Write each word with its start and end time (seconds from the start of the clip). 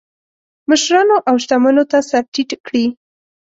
مشرانو 0.69 1.17
او 1.27 1.35
شتمنو 1.43 1.83
ته 1.91 1.97
سر 2.09 2.23
ټیټ 2.33 2.49
کړي. 2.65 2.85